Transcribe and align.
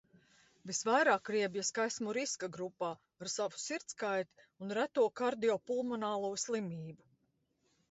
Visvairāk 0.69 1.29
riebjas, 1.35 1.69
ka 1.75 1.85
esmu 1.89 2.15
riska 2.19 2.49
grupā 2.55 2.89
ar 3.27 3.31
savu 3.35 3.63
sirdskaiti 3.65 4.49
un 4.67 4.75
reto 4.81 5.07
kardiopulmonālo 5.23 6.35
slimību. 6.49 7.09